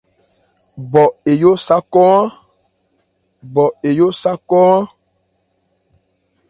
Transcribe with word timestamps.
Bɔ 3.55 3.73
eyó 3.89 4.07
sâ 4.21 4.31
kɔcn 4.47 4.71
a. 4.77 4.77